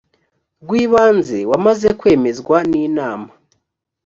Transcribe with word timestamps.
rw 0.63 0.71
ibanze 0.83 1.39
wamaze 1.51 1.89
kwemezwa 1.99 2.57
n 2.69 2.71
inama 2.85 3.29